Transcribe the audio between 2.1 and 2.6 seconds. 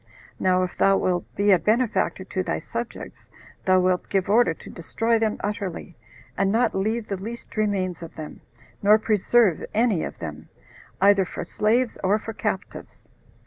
to thy